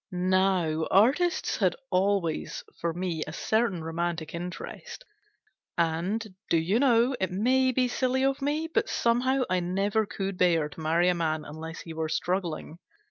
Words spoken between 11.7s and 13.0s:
he were struggling.